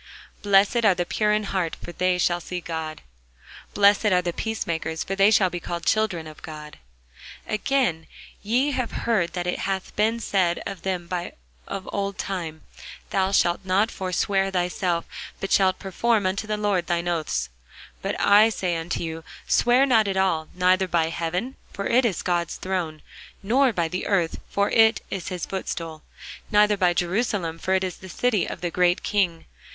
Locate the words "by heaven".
20.87-21.57